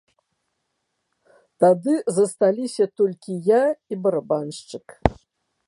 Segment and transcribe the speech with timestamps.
[1.65, 3.61] Тады засталіся толькі я
[3.95, 4.85] і барабаншчык.